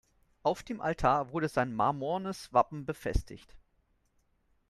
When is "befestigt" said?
2.87-3.55